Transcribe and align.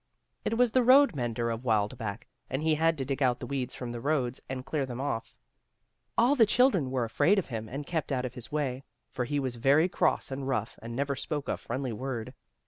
It 0.43 0.57
was 0.57 0.71
the 0.71 0.81
road 0.81 1.15
mender 1.15 1.51
of 1.51 1.63
Wildbach 1.63 2.25
and 2.49 2.63
he 2.63 2.73
had 2.73 2.97
to 2.97 3.05
dig 3.05 3.21
out 3.21 3.39
the 3.39 3.45
weeds 3.45 3.75
from 3.75 3.91
the 3.91 4.01
roads 4.01 4.41
and 4.49 4.65
clear 4.65 4.83
them 4.83 4.99
off. 4.99 5.35
All 6.17 6.33
the 6.33 6.43
children 6.47 6.89
were 6.89 7.03
afraid 7.03 7.37
of 7.37 7.49
him 7.49 7.69
and 7.69 7.85
kept 7.85 8.11
out 8.11 8.25
of 8.25 8.33
his 8.33 8.51
way, 8.51 8.83
for 9.11 9.25
he 9.25 9.39
was 9.39 9.57
very 9.57 9.87
cross 9.87 10.31
and 10.31 10.47
rough, 10.47 10.79
and 10.81 10.95
never 10.95 11.15
spoke 11.15 11.47
a 11.47 11.55
friendly 11.55 11.93
word. 11.93 12.33